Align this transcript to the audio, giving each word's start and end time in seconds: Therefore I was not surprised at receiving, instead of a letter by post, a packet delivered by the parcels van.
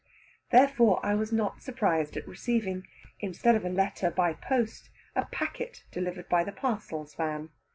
Therefore 0.49 0.99
I 1.05 1.13
was 1.13 1.31
not 1.31 1.61
surprised 1.61 2.17
at 2.17 2.27
receiving, 2.27 2.87
instead 3.19 3.53
of 3.55 3.63
a 3.63 3.69
letter 3.69 4.09
by 4.09 4.33
post, 4.33 4.89
a 5.15 5.25
packet 5.25 5.83
delivered 5.91 6.27
by 6.27 6.43
the 6.43 6.51
parcels 6.51 7.13
van. 7.13 7.49